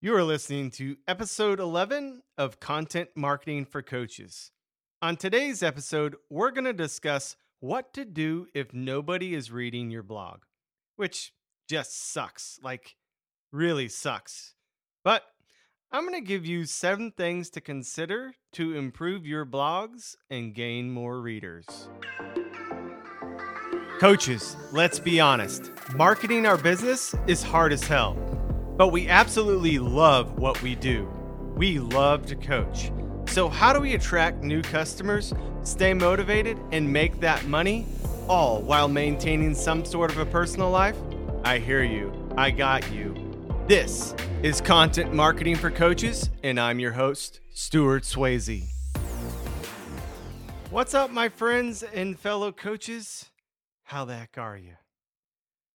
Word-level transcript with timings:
You 0.00 0.14
are 0.14 0.22
listening 0.22 0.70
to 0.72 0.96
episode 1.08 1.58
11 1.58 2.22
of 2.36 2.60
Content 2.60 3.08
Marketing 3.16 3.64
for 3.64 3.82
Coaches. 3.82 4.52
On 5.02 5.16
today's 5.16 5.60
episode, 5.60 6.14
we're 6.30 6.52
going 6.52 6.66
to 6.66 6.72
discuss 6.72 7.34
what 7.58 7.92
to 7.94 8.04
do 8.04 8.46
if 8.54 8.72
nobody 8.72 9.34
is 9.34 9.50
reading 9.50 9.90
your 9.90 10.04
blog, 10.04 10.42
which 10.94 11.32
just 11.68 12.12
sucks. 12.12 12.60
Like, 12.62 12.94
really 13.50 13.88
sucks. 13.88 14.54
But 15.02 15.24
I'm 15.90 16.06
going 16.06 16.14
to 16.14 16.24
give 16.24 16.46
you 16.46 16.64
seven 16.64 17.10
things 17.10 17.50
to 17.50 17.60
consider 17.60 18.34
to 18.52 18.76
improve 18.76 19.26
your 19.26 19.44
blogs 19.44 20.14
and 20.30 20.54
gain 20.54 20.92
more 20.92 21.20
readers. 21.20 21.88
Coaches, 23.98 24.56
let's 24.70 25.00
be 25.00 25.18
honest. 25.18 25.72
Marketing 25.96 26.46
our 26.46 26.56
business 26.56 27.16
is 27.26 27.42
hard 27.42 27.72
as 27.72 27.82
hell, 27.82 28.16
but 28.78 28.88
we 28.92 29.08
absolutely 29.08 29.80
love 29.80 30.38
what 30.38 30.62
we 30.62 30.76
do. 30.76 31.10
We 31.56 31.80
love 31.80 32.26
to 32.26 32.36
coach. 32.36 32.92
So, 33.26 33.48
how 33.48 33.72
do 33.72 33.80
we 33.80 33.94
attract 33.94 34.44
new 34.44 34.62
customers, 34.62 35.34
stay 35.64 35.92
motivated, 35.92 36.58
and 36.70 36.90
make 36.90 37.18
that 37.18 37.44
money, 37.46 37.86
all 38.28 38.62
while 38.62 38.86
maintaining 38.86 39.54
some 39.54 39.84
sort 39.84 40.12
of 40.12 40.18
a 40.18 40.24
personal 40.24 40.70
life? 40.70 40.96
I 41.44 41.58
hear 41.58 41.82
you. 41.82 42.12
I 42.38 42.52
got 42.52 42.90
you. 42.92 43.14
This 43.66 44.14
is 44.42 44.60
Content 44.60 45.12
Marketing 45.12 45.56
for 45.56 45.72
Coaches, 45.72 46.30
and 46.44 46.60
I'm 46.60 46.78
your 46.78 46.92
host, 46.92 47.40
Stewart 47.52 48.04
Swayze. 48.04 48.62
What's 50.70 50.94
up, 50.94 51.10
my 51.10 51.28
friends 51.28 51.82
and 51.82 52.16
fellow 52.16 52.52
coaches? 52.52 53.26
How 53.82 54.04
the 54.04 54.14
heck 54.14 54.38
are 54.38 54.56
you? 54.56 54.74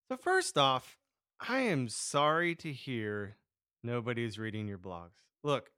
So, 0.08 0.16
first 0.16 0.56
off, 0.56 0.96
I 1.40 1.60
am 1.60 1.88
sorry 1.88 2.54
to 2.56 2.72
hear 2.72 3.36
nobody's 3.82 4.38
reading 4.38 4.66
your 4.66 4.78
blogs. 4.78 5.18
Look, 5.42 5.70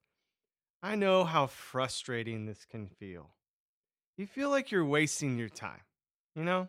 I 0.83 0.95
know 0.95 1.24
how 1.24 1.47
frustrating 1.47 2.47
this 2.47 2.64
can 2.64 2.89
feel. 2.89 3.30
You 4.17 4.27
feel 4.27 4.50
like 4.50 4.70
you're 4.70 4.84
wasting 4.84 5.36
your 5.39 5.48
time, 5.48 5.83
you 6.34 6.45
know? 6.45 6.69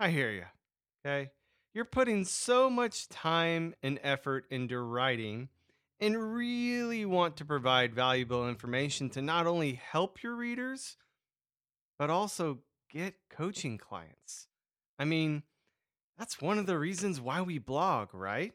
I 0.00 0.10
hear 0.10 0.30
you, 0.30 0.44
okay? 1.04 1.30
You're 1.74 1.84
putting 1.84 2.24
so 2.24 2.70
much 2.70 3.08
time 3.08 3.74
and 3.82 4.00
effort 4.02 4.46
into 4.50 4.80
writing 4.80 5.48
and 6.00 6.34
really 6.34 7.04
want 7.04 7.36
to 7.36 7.44
provide 7.44 7.94
valuable 7.94 8.48
information 8.48 9.10
to 9.10 9.22
not 9.22 9.46
only 9.46 9.74
help 9.74 10.22
your 10.22 10.34
readers, 10.34 10.96
but 11.98 12.10
also 12.10 12.58
get 12.90 13.14
coaching 13.30 13.78
clients. 13.78 14.48
I 14.98 15.04
mean, 15.04 15.42
that's 16.18 16.40
one 16.40 16.58
of 16.58 16.66
the 16.66 16.78
reasons 16.78 17.20
why 17.20 17.42
we 17.42 17.58
blog, 17.58 18.14
right? 18.14 18.52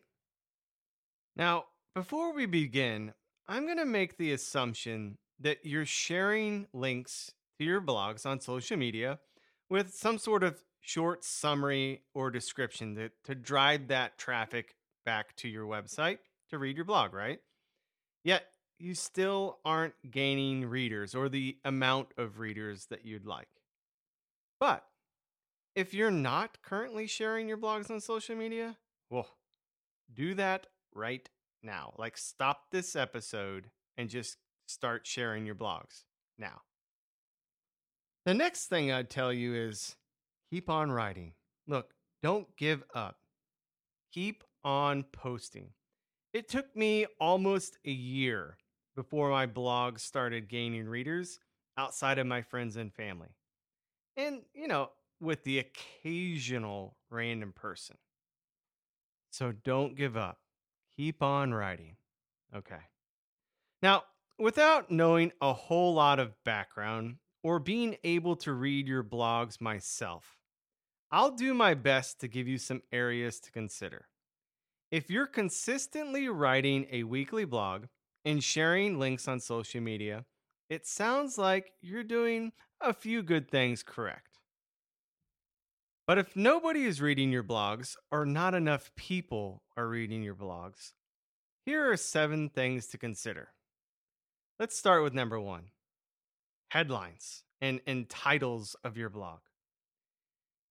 Now, 1.36 1.66
before 1.96 2.34
we 2.34 2.46
begin, 2.46 3.14
I'm 3.48 3.66
going 3.66 3.78
to 3.78 3.86
make 3.86 4.18
the 4.18 4.32
assumption 4.32 5.18
that 5.40 5.66
you're 5.66 5.86
sharing 5.86 6.68
links 6.74 7.32
to 7.60 7.66
your 7.66 7.82
blogs 7.82 8.26
on 8.26 8.40
social 8.40 8.78
media 8.78 9.20
with 9.70 9.94
some 9.94 10.18
sort 10.18 10.44
of 10.44 10.64
short 10.80 11.24
summary 11.24 12.02
or 12.14 12.32
description 12.32 12.96
to, 12.96 13.12
to 13.24 13.36
drive 13.36 13.88
that 13.88 14.18
traffic 14.18 14.76
back 15.06 15.36
to 15.38 15.48
your 15.48 15.66
website 15.66 16.18
to 16.50 16.58
read 16.58 16.76
your 16.76 16.86
blog, 16.86 17.14
right? 17.14 17.40
Yet 18.24 18.46
you 18.80 18.96
still 18.96 19.60
aren't 19.64 19.94
gaining 20.10 20.66
readers 20.66 21.14
or 21.16 21.30
the 21.30 21.58
amount 21.64 22.10
of 22.18 22.40
readers 22.40 22.88
that 22.88 23.06
you'd 23.06 23.26
like. 23.26 23.48
But 24.60 24.84
if 25.76 25.94
you're 25.94 26.12
not 26.12 26.62
currently 26.62 27.08
sharing 27.08 27.48
your 27.48 27.58
blogs 27.58 27.90
on 27.90 28.00
social 28.00 28.36
media, 28.36 28.78
well, 29.10 29.28
do 30.14 30.34
that 30.36 30.68
right 30.94 31.30
now. 31.64 31.94
Like, 31.98 32.18
stop 32.18 32.72
this 32.72 32.96
episode 32.96 33.70
and 33.98 34.10
just 34.10 34.38
start 34.68 35.06
sharing 35.06 35.46
your 35.46 35.56
blogs 35.56 36.04
now. 36.38 36.62
The 38.26 38.34
next 38.34 38.68
thing 38.68 38.92
I'd 38.92 39.10
tell 39.10 39.34
you 39.34 39.56
is 39.56 39.96
keep 40.50 40.70
on 40.70 40.92
writing. 40.92 41.34
Look, 41.68 41.94
don't 42.22 42.56
give 42.58 42.84
up. 42.94 43.18
Keep 44.14 44.44
on 44.64 45.04
posting. 45.12 45.70
It 46.34 46.48
took 46.48 46.76
me 46.76 47.06
almost 47.20 47.78
a 47.86 47.92
year 47.92 48.58
before 48.96 49.30
my 49.30 49.46
blog 49.46 50.00
started 50.00 50.50
gaining 50.50 50.88
readers 50.88 51.40
outside 51.78 52.20
of 52.20 52.28
my 52.28 52.42
friends 52.42 52.76
and 52.76 52.94
family. 52.94 53.30
And, 54.18 54.42
you 54.54 54.68
know, 54.68 54.90
with 55.22 55.44
the 55.44 55.60
occasional 55.60 56.98
random 57.10 57.54
person. 57.54 57.98
So 59.32 59.54
don't 59.64 59.96
give 59.96 60.18
up. 60.18 60.40
Keep 60.96 61.22
on 61.22 61.54
writing. 61.54 61.96
Okay. 62.56 62.76
Now, 63.82 64.04
without 64.38 64.92
knowing 64.92 65.32
a 65.42 65.54
whole 65.54 65.94
lot 65.94 66.20
of 66.20 66.34
background 66.44 67.16
or 67.44 67.60
being 67.60 67.98
able 68.04 68.36
to 68.38 68.54
read 68.54 68.88
your 68.88 69.04
blogs 69.04 69.62
myself, 69.62 70.38
I'll 71.12 71.32
do 71.32 71.54
my 71.54 71.74
best 71.74 72.20
to 72.22 72.28
give 72.28 72.48
you 72.48 72.58
some 72.58 72.82
areas 72.92 73.40
to 73.42 73.52
consider. 73.52 74.08
If 74.92 75.10
you're 75.10 75.28
consistently 75.28 76.28
writing 76.28 76.88
a 76.92 77.04
weekly 77.04 77.46
blog 77.46 77.86
and 78.26 78.44
sharing 78.44 79.00
links 79.00 79.28
on 79.28 79.40
social 79.40 79.82
media, 79.82 80.26
it 80.70 80.86
sounds 80.86 81.38
like 81.38 81.72
you're 81.82 82.04
doing 82.04 82.52
a 82.80 82.94
few 82.94 83.24
good 83.24 83.50
things 83.50 83.84
correct. 83.84 84.31
But 86.08 86.18
if 86.18 86.36
nobody 86.36 86.86
is 86.86 87.02
reading 87.02 87.32
your 87.32 87.44
blogs 87.44 87.96
or 88.12 88.26
not 88.26 88.54
enough 88.54 88.92
people 88.96 89.64
are 89.78 89.88
reading 89.88 90.24
your 90.24 90.36
blogs, 90.36 90.94
here 91.66 91.92
are 91.92 91.98
seven 91.98 92.50
things 92.50 92.88
to 92.88 92.98
consider. 92.98 93.50
Let's 94.60 94.78
start 94.78 95.04
with 95.04 95.14
number 95.14 95.40
one 95.40 95.66
headlines 96.70 97.44
and, 97.60 97.82
and 97.86 98.10
titles 98.10 98.76
of 98.84 98.98
your 98.98 99.10
blog. 99.10 99.40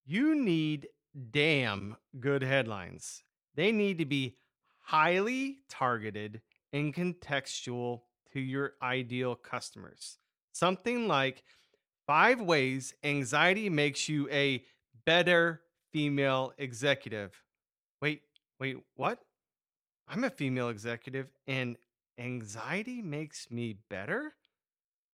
You 0.05 0.35
need 0.35 0.89
damn 1.31 1.97
good 2.19 2.43
headlines. 2.43 3.23
They 3.55 3.71
need 3.71 3.99
to 3.99 4.07
be 4.07 4.37
highly 4.79 5.59
targeted 5.69 6.41
and 6.73 6.95
contextual 6.95 8.01
to 8.33 8.41
your 8.41 8.73
ideal 8.83 9.35
customers. 9.35 10.19
Something 10.53 11.07
like 11.07 11.45
five 12.07 12.41
ways 12.41 12.95
anxiety 13.05 13.69
makes 13.69 14.09
you 14.09 14.29
a 14.31 14.65
better 15.05 15.63
female 15.93 16.53
executive. 16.59 17.33
Wait, 18.01 18.23
wait, 18.59 18.77
what? 18.95 19.19
I'm 20.09 20.25
a 20.25 20.31
female 20.31 20.69
executive 20.69 21.29
and 21.47 21.77
anxiety 22.19 23.03
makes 23.03 23.51
me 23.51 23.77
better? 23.89 24.35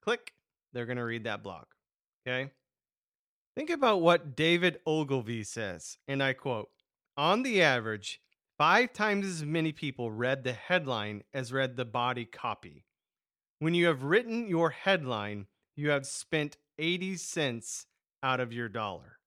Click. 0.02 0.32
They're 0.72 0.86
going 0.86 0.96
to 0.96 1.04
read 1.04 1.24
that 1.24 1.42
blog. 1.42 1.64
Okay. 2.26 2.50
Think 3.56 3.70
about 3.70 4.02
what 4.02 4.36
David 4.36 4.80
Ogilvy 4.86 5.44
says, 5.44 5.96
and 6.06 6.22
I 6.22 6.34
quote 6.34 6.68
On 7.16 7.42
the 7.42 7.62
average, 7.62 8.20
five 8.58 8.92
times 8.92 9.26
as 9.26 9.44
many 9.44 9.72
people 9.72 10.10
read 10.10 10.44
the 10.44 10.52
headline 10.52 11.22
as 11.32 11.52
read 11.52 11.76
the 11.76 11.86
body 11.86 12.26
copy. 12.26 12.84
When 13.58 13.72
you 13.72 13.86
have 13.86 14.02
written 14.02 14.46
your 14.46 14.70
headline, 14.70 15.46
you 15.74 15.90
have 15.90 16.06
spent 16.06 16.58
80 16.78 17.16
cents 17.16 17.86
out 18.22 18.40
of 18.40 18.52
your 18.52 18.68
dollar. 18.68 19.18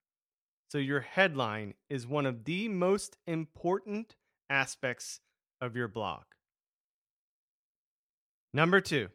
So 0.69 0.78
your 0.78 1.02
headline 1.02 1.74
is 1.90 2.06
one 2.06 2.28
of 2.28 2.46
the 2.46 2.68
most 2.68 3.18
important 3.25 4.16
aspects 4.52 5.19
of 5.59 5.75
your 5.75 5.88
blog. 5.88 6.24
Number 8.53 8.79
two, 8.79 9.09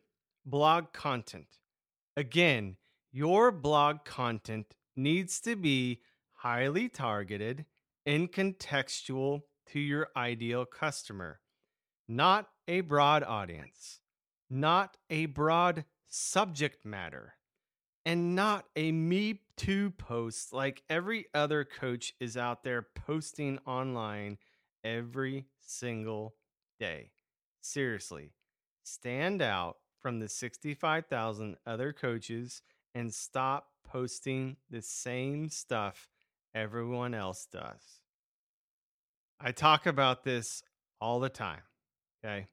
blog 0.44 0.92
content. 0.92 1.46
Again, 2.16 2.76
your 3.12 3.52
blog 3.52 4.04
content 4.04 4.74
needs 4.96 5.40
to 5.42 5.54
be 5.54 6.00
highly 6.32 6.88
targeted 6.88 7.66
and 8.04 8.32
contextual 8.32 9.42
to 9.68 9.78
your 9.78 10.08
ideal 10.16 10.64
customer, 10.64 11.38
not 12.08 12.48
a 12.66 12.80
broad 12.80 13.22
audience, 13.22 14.00
not 14.50 14.96
a 15.08 15.26
broad 15.26 15.84
subject 16.08 16.84
matter, 16.84 17.34
and 18.04 18.34
not 18.34 18.66
a 18.76 18.92
me 18.92 19.40
too 19.56 19.90
post 19.90 20.52
like 20.52 20.82
every 20.90 21.26
other 21.34 21.64
coach 21.64 22.14
is 22.20 22.36
out 22.36 22.64
there 22.64 22.82
posting 22.82 23.58
online 23.66 24.38
every 24.82 25.46
single 25.60 26.34
day. 26.78 27.10
Seriously, 27.60 28.32
stand 28.82 29.40
out 29.40 29.76
from 30.00 30.20
the 30.20 30.28
65,000 30.28 31.56
other 31.66 31.92
coaches 31.92 32.62
and 32.94 33.12
stop 33.12 33.68
posting 33.84 34.56
the 34.70 34.82
same 34.82 35.48
stuff 35.48 36.08
everyone 36.54 37.14
else 37.14 37.46
does. 37.50 38.00
I 39.40 39.52
talk 39.52 39.86
about 39.86 40.24
this 40.24 40.62
all 41.00 41.20
the 41.20 41.28
time. 41.28 41.62
Okay. 42.24 42.46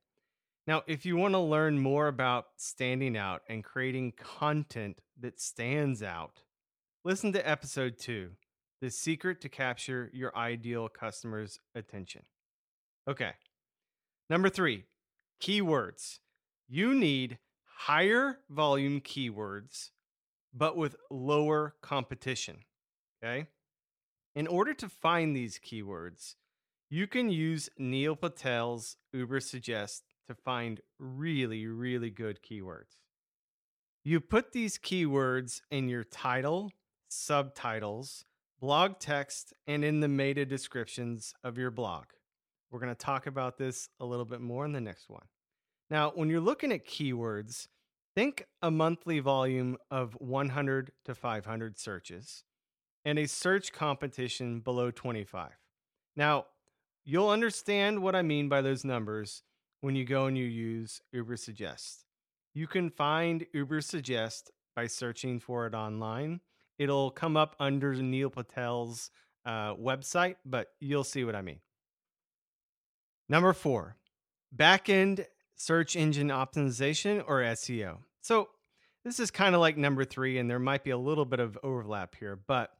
Now, 0.67 0.83
if 0.85 1.05
you 1.05 1.17
want 1.17 1.33
to 1.33 1.39
learn 1.39 1.79
more 1.79 2.07
about 2.07 2.45
standing 2.57 3.17
out 3.17 3.41
and 3.49 3.63
creating 3.63 4.13
content 4.13 5.01
that 5.19 5.39
stands 5.41 6.03
out, 6.03 6.43
listen 7.03 7.33
to 7.33 7.49
episode 7.49 7.97
two 7.97 8.31
The 8.79 8.91
Secret 8.91 9.41
to 9.41 9.49
Capture 9.49 10.11
Your 10.13 10.35
Ideal 10.37 10.87
Customer's 10.87 11.59
Attention. 11.73 12.23
Okay. 13.09 13.31
Number 14.29 14.49
three, 14.49 14.83
keywords. 15.41 16.19
You 16.69 16.93
need 16.93 17.39
higher 17.65 18.37
volume 18.47 19.01
keywords, 19.01 19.89
but 20.53 20.77
with 20.77 20.95
lower 21.09 21.73
competition. 21.81 22.59
Okay. 23.23 23.47
In 24.35 24.45
order 24.45 24.75
to 24.75 24.87
find 24.87 25.35
these 25.35 25.59
keywords, 25.59 26.35
you 26.89 27.07
can 27.07 27.29
use 27.29 27.69
Neil 27.79 28.15
Patel's 28.15 28.97
Ubersuggest 29.15 30.01
to 30.27 30.35
find 30.35 30.81
really, 30.99 31.67
really 31.67 32.09
good 32.09 32.39
keywords. 32.41 32.97
You 34.03 34.19
put 34.19 34.51
these 34.51 34.77
keywords 34.77 35.61
in 35.69 35.87
your 35.87 36.03
title, 36.03 36.71
subtitles, 37.07 38.25
blog 38.59 38.99
text, 38.99 39.53
and 39.67 39.83
in 39.83 39.99
the 39.99 40.07
meta 40.07 40.45
descriptions 40.45 41.33
of 41.43 41.57
your 41.57 41.71
blog. 41.71 42.05
We're 42.71 42.79
going 42.79 42.95
to 42.95 43.05
talk 43.05 43.27
about 43.27 43.57
this 43.57 43.89
a 43.99 44.05
little 44.05 44.25
bit 44.25 44.41
more 44.41 44.65
in 44.65 44.71
the 44.71 44.81
next 44.81 45.09
one. 45.09 45.25
Now, 45.89 46.11
when 46.15 46.29
you're 46.29 46.39
looking 46.39 46.71
at 46.71 46.87
keywords, 46.87 47.67
think 48.15 48.45
a 48.61 48.71
monthly 48.71 49.19
volume 49.19 49.77
of 49.89 50.13
100 50.19 50.91
to 51.05 51.15
500 51.15 51.77
searches 51.77 52.43
and 53.03 53.19
a 53.19 53.27
search 53.27 53.71
competition 53.73 54.59
below 54.59 54.91
25. 54.91 55.51
Now, 56.15 56.45
you'll 57.03 57.29
understand 57.29 58.01
what 58.01 58.15
I 58.15 58.21
mean 58.21 58.47
by 58.47 58.61
those 58.61 58.85
numbers 58.85 59.43
when 59.81 59.95
you 59.95 60.05
go 60.05 60.27
and 60.27 60.37
you 60.37 60.45
use 60.45 61.01
Ubersuggest. 61.13 62.05
You 62.53 62.67
can 62.67 62.89
find 62.89 63.45
Ubersuggest 63.53 64.51
by 64.75 64.87
searching 64.87 65.39
for 65.39 65.67
it 65.67 65.73
online. 65.73 66.39
It'll 66.77 67.11
come 67.11 67.35
up 67.35 67.55
under 67.59 67.93
Neil 67.93 68.29
Patel's 68.29 69.11
uh, 69.45 69.75
website, 69.75 70.35
but 70.45 70.69
you'll 70.79 71.03
see 71.03 71.23
what 71.23 71.35
I 71.35 71.41
mean. 71.41 71.59
Number 73.29 73.53
four, 73.53 73.95
backend 74.55 75.25
search 75.55 75.95
engine 75.95 76.29
optimization 76.29 77.23
or 77.27 77.41
SEO. 77.41 77.97
So 78.21 78.49
this 79.03 79.19
is 79.19 79.31
kind 79.31 79.55
of 79.55 79.61
like 79.61 79.77
number 79.77 80.05
three, 80.05 80.37
and 80.37 80.49
there 80.49 80.59
might 80.59 80.83
be 80.83 80.91
a 80.91 80.97
little 80.97 81.25
bit 81.25 81.39
of 81.39 81.57
overlap 81.63 82.15
here, 82.15 82.39
but 82.47 82.71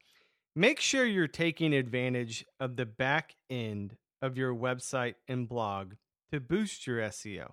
make 0.54 0.78
sure 0.78 1.04
you're 1.04 1.26
taking 1.26 1.72
advantage 1.74 2.44
of 2.60 2.76
the 2.76 2.86
back 2.86 3.34
end 3.50 3.96
of 4.20 4.36
your 4.36 4.54
website 4.54 5.14
and 5.26 5.48
blog 5.48 5.94
to 6.32 6.40
boost 6.40 6.86
your 6.86 6.98
SEO. 6.98 7.52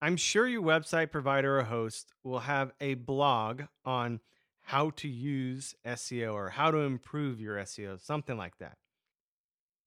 I'm 0.00 0.16
sure 0.16 0.48
your 0.48 0.62
website 0.62 1.10
provider 1.10 1.58
or 1.58 1.64
host 1.64 2.12
will 2.24 2.40
have 2.40 2.72
a 2.80 2.94
blog 2.94 3.62
on 3.84 4.20
how 4.62 4.90
to 4.90 5.08
use 5.08 5.74
SEO 5.86 6.32
or 6.32 6.50
how 6.50 6.70
to 6.70 6.78
improve 6.78 7.40
your 7.40 7.56
SEO, 7.58 8.00
something 8.00 8.36
like 8.36 8.58
that. 8.58 8.78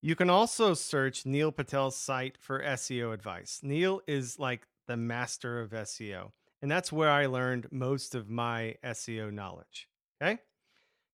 You 0.02 0.16
can 0.16 0.30
also 0.30 0.74
search 0.74 1.26
Neil 1.26 1.52
Patel's 1.52 1.96
site 1.96 2.38
for 2.40 2.62
SEO 2.62 3.14
advice. 3.14 3.60
Neil 3.64 4.02
is 4.08 4.38
like 4.40 4.68
the 4.88 4.98
master 4.98 5.62
of 5.62 5.72
SEO, 5.72 6.32
and 6.62 6.70
that's 6.70 6.92
where 6.92 7.10
I 7.10 7.28
learned 7.28 7.68
most 7.72 8.16
of 8.16 8.30
my 8.30 8.76
SEO 8.84 9.32
knowledge. 9.32 9.88
Okay. 10.22 10.40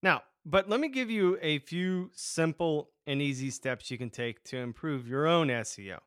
Now, 0.02 0.22
but 0.44 0.68
let 0.68 0.80
me 0.80 0.88
give 0.88 1.10
you 1.10 1.38
a 1.40 1.58
few 1.58 2.10
simple 2.14 2.90
and 3.06 3.20
easy 3.22 3.50
steps 3.50 3.90
you 3.90 3.98
can 3.98 4.10
take 4.10 4.44
to 4.44 4.58
improve 4.58 5.06
your 5.06 5.26
own 5.26 5.48
SEO. 5.48 5.98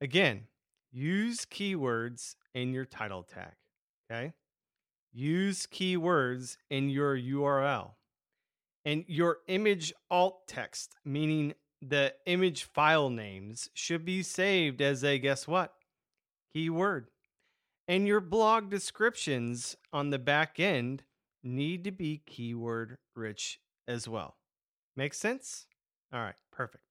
Again, 0.00 0.46
use 0.90 1.44
keywords 1.44 2.36
in 2.54 2.72
your 2.72 2.84
title 2.84 3.22
tag. 3.22 3.54
Okay. 4.10 4.32
Use 5.12 5.66
keywords 5.66 6.56
in 6.70 6.88
your 6.88 7.16
URL 7.16 7.92
and 8.84 9.04
your 9.08 9.38
image 9.48 9.92
alt 10.10 10.46
text, 10.46 10.94
meaning 11.04 11.54
the 11.82 12.14
image 12.26 12.64
file 12.64 13.10
names, 13.10 13.68
should 13.74 14.04
be 14.04 14.22
saved 14.22 14.80
as 14.80 15.04
a 15.04 15.18
guess 15.18 15.46
what? 15.46 15.74
Keyword. 16.52 17.08
And 17.86 18.06
your 18.06 18.20
blog 18.20 18.70
descriptions 18.70 19.76
on 19.92 20.10
the 20.10 20.18
back 20.18 20.58
end 20.58 21.04
need 21.42 21.84
to 21.84 21.90
be 21.90 22.22
keyword 22.26 22.98
rich 23.14 23.60
as 23.86 24.08
well. 24.08 24.36
Make 24.96 25.14
sense? 25.14 25.66
All 26.12 26.20
right, 26.20 26.34
perfect. 26.52 26.87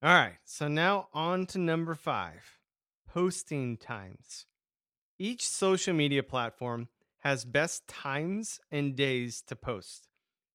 All 0.00 0.14
right, 0.14 0.36
so 0.44 0.68
now 0.68 1.08
on 1.12 1.44
to 1.46 1.58
number 1.58 1.96
five 1.96 2.60
posting 3.08 3.76
times. 3.76 4.46
Each 5.18 5.44
social 5.44 5.92
media 5.92 6.22
platform 6.22 6.86
has 7.22 7.44
best 7.44 7.88
times 7.88 8.60
and 8.70 8.94
days 8.94 9.42
to 9.48 9.56
post. 9.56 10.06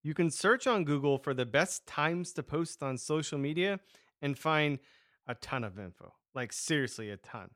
You 0.02 0.14
can 0.14 0.32
search 0.32 0.66
on 0.66 0.86
Google 0.86 1.18
for 1.18 1.34
the 1.34 1.46
best 1.46 1.86
times 1.86 2.32
to 2.34 2.44
post 2.44 2.82
on 2.82 2.98
social 2.98 3.38
media 3.38 3.82
and 4.22 4.40
find 4.40 4.80
a 5.28 5.36
ton 5.36 5.66
of 5.66 5.78
info. 5.78 6.14
Like, 6.34 6.54
seriously, 6.54 7.10
a 7.10 7.18
ton. 7.18 7.50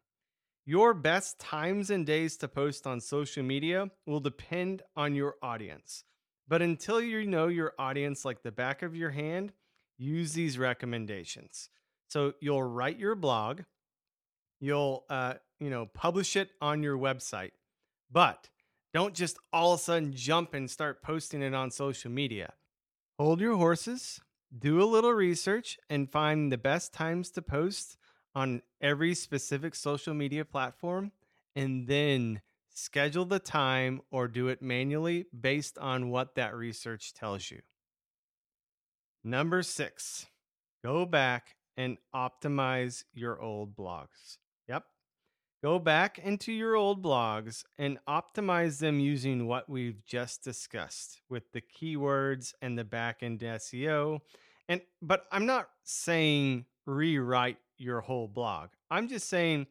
Your 0.65 0.93
best 0.93 1.39
times 1.39 1.89
and 1.89 2.05
days 2.05 2.35
to 2.37 2.49
post 2.49 2.85
on 2.85 2.99
social 2.99 3.43
media 3.43 3.91
will 4.05 4.19
depend 4.19 4.81
on 4.97 5.15
your 5.15 5.35
audience. 5.41 6.03
But 6.49 6.61
until 6.61 6.99
you 6.99 7.25
know 7.25 7.47
your 7.47 7.71
audience 7.79 8.25
like 8.25 8.43
the 8.43 8.51
back 8.51 8.81
of 8.81 8.93
your 8.93 9.11
hand, 9.11 9.53
use 9.97 10.33
these 10.33 10.57
recommendations. 10.57 11.69
So 12.07 12.33
you'll 12.39 12.63
write 12.63 12.99
your 12.99 13.15
blog, 13.15 13.61
you'll 14.59 15.05
uh, 15.09 15.35
you 15.59 15.69
know 15.69 15.85
publish 15.87 16.35
it 16.35 16.49
on 16.61 16.83
your 16.83 16.97
website, 16.97 17.51
but 18.11 18.49
don't 18.93 19.13
just 19.13 19.37
all 19.51 19.73
of 19.73 19.79
a 19.79 19.83
sudden 19.83 20.13
jump 20.13 20.53
and 20.53 20.69
start 20.69 21.03
posting 21.03 21.41
it 21.41 21.53
on 21.53 21.71
social 21.71 22.11
media. 22.11 22.53
Hold 23.19 23.41
your 23.41 23.57
horses, 23.57 24.21
do 24.57 24.81
a 24.81 24.85
little 24.85 25.11
research, 25.11 25.77
and 25.89 26.11
find 26.11 26.51
the 26.51 26.57
best 26.57 26.93
times 26.93 27.29
to 27.31 27.41
post 27.41 27.97
on 28.35 28.61
every 28.81 29.15
specific 29.15 29.75
social 29.75 30.13
media 30.13 30.45
platform, 30.45 31.11
and 31.55 31.87
then 31.87 32.41
schedule 32.69 33.25
the 33.25 33.39
time 33.39 34.01
or 34.11 34.27
do 34.27 34.47
it 34.47 34.61
manually 34.61 35.25
based 35.37 35.77
on 35.79 36.09
what 36.09 36.35
that 36.35 36.55
research 36.55 37.13
tells 37.13 37.49
you. 37.49 37.59
Number 39.27 39.61
six, 39.61 40.25
go 40.85 41.05
back 41.05 41.57
and 41.75 41.97
optimize 42.15 43.03
your 43.13 43.41
old 43.41 43.75
blogs. 43.75 44.37
Yep, 44.69 44.85
Go 45.61 45.79
back 45.79 46.17
into 46.17 46.53
your 46.53 46.77
old 46.77 47.03
blogs 47.03 47.65
and 47.77 47.99
optimize 48.07 48.79
them 48.79 49.01
using 49.01 49.45
what 49.45 49.67
we've 49.67 50.01
just 50.05 50.45
discussed 50.45 51.19
with 51.29 51.51
the 51.51 51.61
keywords 51.61 52.53
and 52.61 52.79
the 52.79 52.85
backend 52.85 53.41
SEO. 53.41 54.21
And 54.69 54.79
but 55.01 55.25
I'm 55.29 55.45
not 55.45 55.67
saying 55.83 56.65
rewrite 56.85 57.57
your 57.77 57.99
whole 57.99 58.29
blog. 58.29 58.69
I'm 58.89 59.09
just 59.09 59.27
saying 59.27 59.67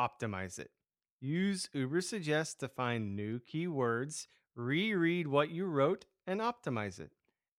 optimize 0.00 0.58
it. 0.58 0.72
Use 1.20 1.68
Ubersuggest 1.72 2.58
to 2.58 2.68
find 2.68 3.14
new 3.14 3.38
keywords, 3.38 4.26
reread 4.56 5.28
what 5.28 5.50
you 5.50 5.66
wrote 5.66 6.04
and 6.26 6.40
optimize 6.40 6.98
it. 6.98 7.12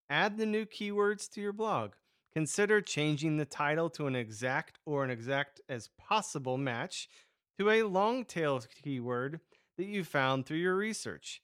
Add 0.09 0.37
the 0.37 0.45
new 0.45 0.65
keywords 0.65 1.29
to 1.31 1.41
your 1.41 1.53
blog. 1.53 1.91
Consider 2.33 2.81
changing 2.81 3.37
the 3.37 3.45
title 3.45 3.89
to 3.91 4.07
an 4.07 4.15
exact 4.15 4.79
or 4.85 5.03
an 5.03 5.09
exact 5.09 5.61
as 5.69 5.89
possible 5.97 6.57
match 6.57 7.07
to 7.57 7.69
a 7.69 7.83
long 7.83 8.25
tail 8.25 8.61
keyword 8.83 9.39
that 9.77 9.87
you 9.87 10.03
found 10.03 10.45
through 10.45 10.57
your 10.57 10.75
research. 10.75 11.41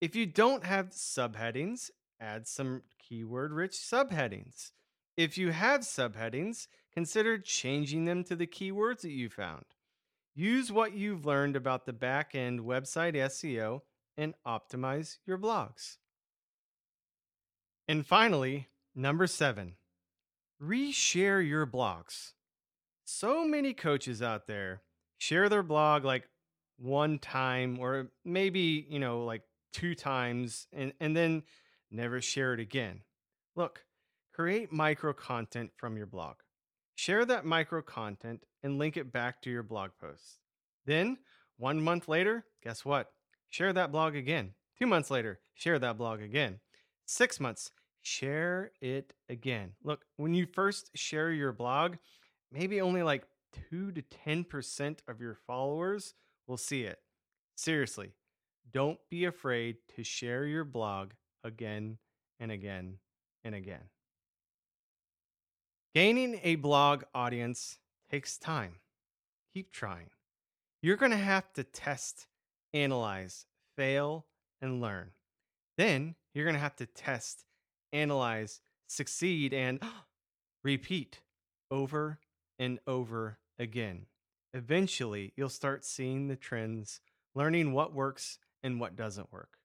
If 0.00 0.16
you 0.16 0.26
don't 0.26 0.64
have 0.64 0.90
subheadings, 0.90 1.90
add 2.20 2.46
some 2.46 2.82
keyword 2.98 3.52
rich 3.52 3.72
subheadings. 3.72 4.72
If 5.16 5.38
you 5.38 5.50
have 5.52 5.82
subheadings, 5.82 6.66
consider 6.92 7.38
changing 7.38 8.04
them 8.04 8.24
to 8.24 8.36
the 8.36 8.46
keywords 8.46 9.02
that 9.02 9.12
you 9.12 9.28
found. 9.28 9.64
Use 10.34 10.72
what 10.72 10.94
you've 10.94 11.26
learned 11.26 11.56
about 11.56 11.84
the 11.84 11.92
back 11.92 12.34
end 12.34 12.60
website 12.60 13.14
SEO 13.14 13.82
and 14.16 14.34
optimize 14.46 15.18
your 15.26 15.38
blogs. 15.38 15.98
And 17.92 18.06
finally, 18.06 18.68
number 18.94 19.26
seven, 19.26 19.74
reshare 20.58 21.46
your 21.46 21.66
blogs. 21.66 22.32
So 23.04 23.44
many 23.44 23.74
coaches 23.74 24.22
out 24.22 24.46
there 24.46 24.80
share 25.18 25.50
their 25.50 25.62
blog 25.62 26.02
like 26.02 26.26
one 26.78 27.18
time 27.18 27.78
or 27.78 28.08
maybe, 28.24 28.86
you 28.88 28.98
know, 28.98 29.26
like 29.26 29.42
two 29.74 29.94
times 29.94 30.68
and, 30.72 30.94
and 31.00 31.14
then 31.14 31.42
never 31.90 32.22
share 32.22 32.54
it 32.54 32.60
again. 32.60 33.02
Look, 33.56 33.84
create 34.32 34.72
micro 34.72 35.12
content 35.12 35.72
from 35.76 35.98
your 35.98 36.06
blog. 36.06 36.36
Share 36.94 37.26
that 37.26 37.44
micro 37.44 37.82
content 37.82 38.44
and 38.62 38.78
link 38.78 38.96
it 38.96 39.12
back 39.12 39.42
to 39.42 39.50
your 39.50 39.62
blog 39.62 39.90
posts. 40.00 40.38
Then, 40.86 41.18
one 41.58 41.82
month 41.82 42.08
later, 42.08 42.46
guess 42.64 42.86
what? 42.86 43.12
Share 43.50 43.74
that 43.74 43.92
blog 43.92 44.16
again. 44.16 44.54
Two 44.78 44.86
months 44.86 45.10
later, 45.10 45.40
share 45.54 45.78
that 45.78 45.98
blog 45.98 46.22
again. 46.22 46.60
Six 47.04 47.38
months, 47.38 47.70
share 48.02 48.72
it 48.80 49.14
again. 49.28 49.72
Look, 49.82 50.04
when 50.16 50.34
you 50.34 50.46
first 50.46 50.90
share 50.94 51.32
your 51.32 51.52
blog, 51.52 51.96
maybe 52.52 52.80
only 52.80 53.02
like 53.02 53.24
2 53.70 53.92
to 53.92 54.02
10% 54.02 54.98
of 55.08 55.20
your 55.20 55.34
followers 55.46 56.14
will 56.46 56.56
see 56.56 56.82
it. 56.82 56.98
Seriously, 57.56 58.12
don't 58.72 58.98
be 59.10 59.24
afraid 59.24 59.76
to 59.96 60.04
share 60.04 60.46
your 60.46 60.64
blog 60.64 61.10
again 61.44 61.98
and 62.40 62.50
again 62.50 62.98
and 63.44 63.54
again. 63.54 63.84
Gaining 65.94 66.40
a 66.42 66.54
blog 66.56 67.04
audience 67.14 67.78
takes 68.10 68.38
time. 68.38 68.76
keep 69.52 69.72
trying. 69.72 70.08
You're 70.80 70.96
going 70.96 71.12
to 71.12 71.18
have 71.18 71.52
to 71.52 71.64
test, 71.64 72.26
analyze, 72.72 73.46
fail, 73.76 74.26
and 74.60 74.80
learn. 74.80 75.10
Then 75.76 76.14
you're 76.34 76.44
going 76.44 76.54
to 76.56 76.60
have 76.60 76.76
to 76.76 76.86
test, 76.86 77.44
analyze, 77.92 78.60
succeed, 78.86 79.52
and 79.52 79.80
repeat 80.64 81.20
over 81.70 82.18
and 82.58 82.78
over 82.86 83.38
again. 83.58 84.06
Eventually, 84.54 85.32
you'll 85.36 85.48
start 85.48 85.84
seeing 85.84 86.28
the 86.28 86.36
trends, 86.36 87.00
learning 87.34 87.72
what 87.72 87.94
works 87.94 88.38
and 88.62 88.78
what 88.78 88.96
doesn't 88.96 89.32
work. 89.32 89.58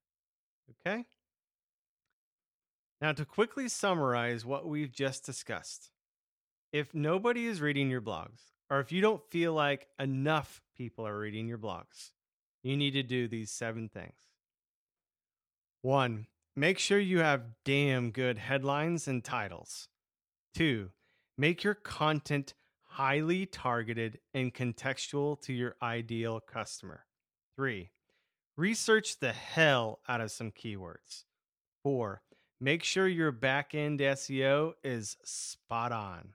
Okay? 0.86 1.05
Now, 3.01 3.12
to 3.12 3.25
quickly 3.25 3.69
summarize 3.69 4.46
what 4.46 4.67
we've 4.67 4.91
just 4.91 5.25
discussed, 5.25 5.91
if 6.72 6.93
nobody 6.96 7.46
is 7.46 7.62
reading 7.62 7.89
your 7.89 8.01
blogs, 8.01 8.39
or 8.69 8.79
if 8.79 8.91
you 8.91 9.01
don't 9.01 9.24
feel 9.29 9.53
like 9.53 9.88
enough 10.00 10.62
people 10.75 11.05
are 11.05 11.17
reading 11.17 11.48
your 11.48 11.57
blogs, 11.57 12.12
you 12.63 12.75
need 12.75 12.91
to 12.91 13.03
do 13.03 13.27
these 13.27 13.51
seven 13.51 13.88
things. 13.88 14.15
One, 15.81 16.27
make 16.57 16.79
sure 16.79 16.99
you 16.99 17.19
have 17.19 17.43
damn 17.63 18.09
good 18.09 18.39
headlines 18.39 19.07
and 19.07 19.23
titles. 19.23 19.89
Two, 20.55 20.89
make 21.37 21.63
your 21.63 21.75
content 21.75 22.55
highly 22.81 23.45
targeted 23.45 24.17
and 24.33 24.51
contextual 24.51 25.39
to 25.41 25.53
your 25.53 25.75
ideal 25.83 26.39
customer. 26.39 27.05
Three, 27.55 27.91
research 28.57 29.19
the 29.19 29.33
hell 29.33 29.99
out 30.09 30.19
of 30.19 30.31
some 30.31 30.49
keywords. 30.51 31.25
Four, 31.83 32.23
make 32.59 32.83
sure 32.83 33.07
your 33.07 33.31
back 33.31 33.75
end 33.75 33.99
SEO 33.99 34.73
is 34.83 35.15
spot 35.23 35.91
on. 35.91 36.33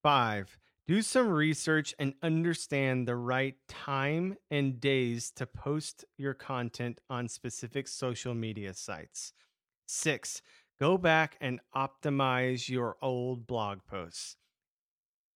Five, 0.00 0.56
do 0.86 1.02
some 1.02 1.28
research 1.28 1.94
and 1.98 2.14
understand 2.22 3.06
the 3.08 3.16
right 3.16 3.56
time 3.68 4.36
and 4.50 4.80
days 4.80 5.30
to 5.32 5.46
post 5.46 6.04
your 6.16 6.34
content 6.34 7.00
on 7.10 7.28
specific 7.28 7.88
social 7.88 8.34
media 8.34 8.72
sites. 8.72 9.32
Six, 9.86 10.42
go 10.78 10.96
back 10.96 11.36
and 11.40 11.60
optimize 11.74 12.68
your 12.68 12.96
old 13.02 13.46
blog 13.46 13.80
posts. 13.88 14.36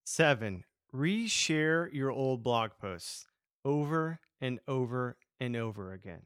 Seven, 0.05 0.65
reshare 0.95 1.93
your 1.93 2.11
old 2.11 2.43
blog 2.43 2.71
posts 2.81 3.27
over 3.65 4.21
and 4.41 4.61
over 4.69 5.17
and 5.41 5.57
over 5.57 5.93
again. 5.93 6.23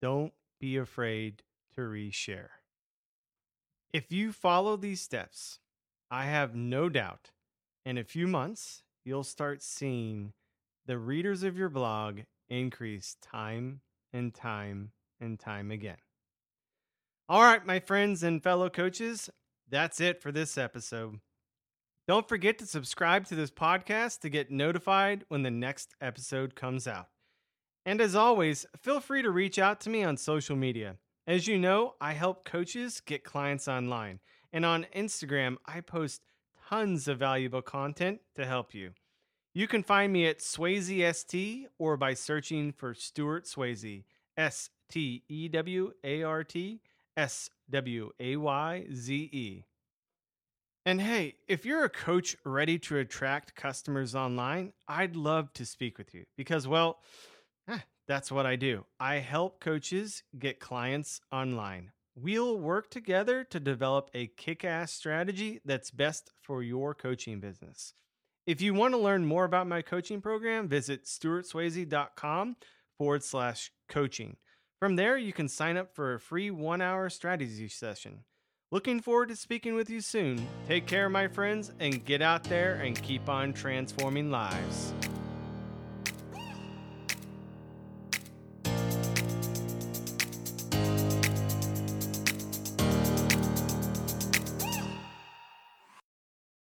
Don't 0.00 0.32
be 0.60 0.76
afraid 0.76 1.42
to 1.74 1.80
reshare. 1.80 2.48
If 3.92 4.12
you 4.12 4.32
follow 4.32 4.76
these 4.76 5.00
steps, 5.00 5.58
I 6.10 6.26
have 6.26 6.54
no 6.54 6.88
doubt 6.88 7.30
in 7.88 7.96
a 7.96 8.04
few 8.04 8.26
months, 8.26 8.82
you'll 9.02 9.24
start 9.24 9.62
seeing 9.62 10.34
the 10.84 10.98
readers 10.98 11.42
of 11.42 11.56
your 11.56 11.70
blog 11.70 12.20
increase 12.50 13.16
time 13.22 13.80
and 14.12 14.34
time 14.34 14.90
and 15.18 15.40
time 15.40 15.70
again. 15.70 15.96
All 17.30 17.40
right, 17.40 17.64
my 17.64 17.80
friends 17.80 18.22
and 18.22 18.42
fellow 18.42 18.68
coaches, 18.68 19.30
that's 19.70 20.02
it 20.02 20.20
for 20.20 20.30
this 20.30 20.58
episode. 20.58 21.20
Don't 22.06 22.28
forget 22.28 22.58
to 22.58 22.66
subscribe 22.66 23.24
to 23.28 23.34
this 23.34 23.50
podcast 23.50 24.20
to 24.20 24.28
get 24.28 24.50
notified 24.50 25.24
when 25.28 25.42
the 25.42 25.50
next 25.50 25.94
episode 25.98 26.54
comes 26.54 26.86
out. 26.86 27.08
And 27.86 28.02
as 28.02 28.14
always, 28.14 28.66
feel 28.76 29.00
free 29.00 29.22
to 29.22 29.30
reach 29.30 29.58
out 29.58 29.80
to 29.80 29.90
me 29.90 30.04
on 30.04 30.18
social 30.18 30.56
media. 30.56 30.96
As 31.26 31.46
you 31.46 31.58
know, 31.58 31.94
I 32.02 32.12
help 32.12 32.44
coaches 32.44 33.00
get 33.00 33.24
clients 33.24 33.66
online. 33.66 34.20
And 34.52 34.66
on 34.66 34.86
Instagram, 34.94 35.56
I 35.64 35.80
post 35.80 36.20
tons 36.68 37.08
of 37.08 37.18
valuable 37.18 37.62
content 37.62 38.20
to 38.36 38.44
help 38.44 38.74
you. 38.74 38.90
You 39.54 39.66
can 39.66 39.82
find 39.82 40.12
me 40.12 40.26
at 40.26 40.40
Swayze 40.40 41.14
ST 41.14 41.66
or 41.78 41.96
by 41.96 42.14
searching 42.14 42.72
for 42.72 42.94
Stewart 42.94 43.46
Swayze, 43.46 44.04
S 44.36 44.70
T 44.90 45.22
E 45.28 45.48
W 45.48 45.92
A 46.04 46.22
R 46.22 46.44
T 46.44 46.80
S 47.16 47.50
W 47.70 48.10
A 48.20 48.36
Y 48.36 48.86
Z 48.92 49.14
E. 49.14 49.64
And 50.86 51.00
hey, 51.00 51.34
if 51.48 51.66
you're 51.66 51.84
a 51.84 51.90
coach 51.90 52.36
ready 52.44 52.78
to 52.80 52.98
attract 52.98 53.54
customers 53.54 54.14
online, 54.14 54.72
I'd 54.86 55.16
love 55.16 55.52
to 55.54 55.66
speak 55.66 55.98
with 55.98 56.14
you 56.14 56.24
because, 56.36 56.68
well, 56.68 56.98
eh, 57.68 57.80
that's 58.06 58.32
what 58.32 58.46
I 58.46 58.56
do. 58.56 58.84
I 58.98 59.16
help 59.16 59.60
coaches 59.60 60.22
get 60.38 60.60
clients 60.60 61.20
online. 61.32 61.92
We'll 62.20 62.58
work 62.58 62.90
together 62.90 63.44
to 63.44 63.60
develop 63.60 64.10
a 64.12 64.26
kick 64.26 64.64
ass 64.64 64.92
strategy 64.92 65.60
that's 65.64 65.92
best 65.92 66.32
for 66.42 66.64
your 66.64 66.92
coaching 66.92 67.38
business. 67.38 67.94
If 68.44 68.60
you 68.60 68.74
want 68.74 68.94
to 68.94 68.98
learn 68.98 69.24
more 69.24 69.44
about 69.44 69.68
my 69.68 69.82
coaching 69.82 70.20
program, 70.20 70.66
visit 70.66 71.04
stewartswayze.com 71.04 72.56
forward 72.96 73.22
slash 73.22 73.70
coaching. 73.88 74.36
From 74.80 74.96
there, 74.96 75.16
you 75.16 75.32
can 75.32 75.48
sign 75.48 75.76
up 75.76 75.94
for 75.94 76.14
a 76.14 76.20
free 76.20 76.50
one 76.50 76.80
hour 76.80 77.08
strategy 77.08 77.68
session. 77.68 78.24
Looking 78.72 79.00
forward 79.00 79.28
to 79.28 79.36
speaking 79.36 79.76
with 79.76 79.88
you 79.88 80.00
soon. 80.00 80.44
Take 80.66 80.86
care, 80.86 81.08
my 81.08 81.28
friends, 81.28 81.72
and 81.78 82.04
get 82.04 82.20
out 82.20 82.42
there 82.44 82.74
and 82.74 83.00
keep 83.00 83.28
on 83.28 83.52
transforming 83.52 84.32
lives. 84.32 84.92